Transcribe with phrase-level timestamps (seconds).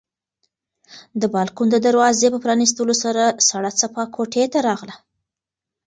[1.21, 4.95] د بالکن د دروازې په پرانیستلو سره سړه څپه کوټې ته راغله.